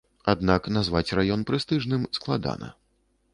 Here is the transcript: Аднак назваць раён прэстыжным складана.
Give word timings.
Аднак 0.31 0.69
назваць 0.77 1.13
раён 1.19 1.43
прэстыжным 1.51 2.09
складана. 2.19 2.73